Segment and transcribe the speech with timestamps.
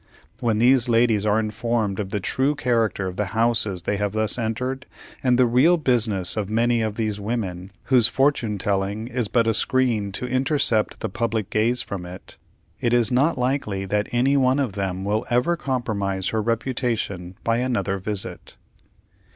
[0.39, 4.35] When these ladies are informed of the true character of the houses they have thus
[4.39, 4.87] entered,
[5.21, 9.53] and the real business of many of these women whose fortune telling is but a
[9.53, 12.39] screen to intercept the public gaze from it,
[12.79, 17.57] it is not likely that any one of them will ever compromise her reputation by
[17.57, 18.57] another visit.